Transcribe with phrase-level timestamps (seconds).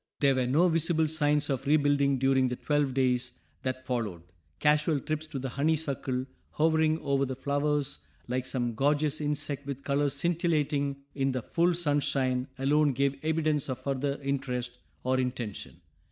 [0.19, 4.23] There were no visible signs of rebuilding during the twelve days that followed;
[4.59, 10.15] casual trips to the honeysuckle, hovering over the flowers like some gorgeous insect with colors
[10.15, 15.79] scintillating in the full sunshine, alone gave evidence of further interest or intention.